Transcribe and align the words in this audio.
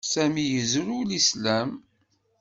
Sami 0.11 0.43
yezrew 0.51 1.01
Lislam. 1.09 1.69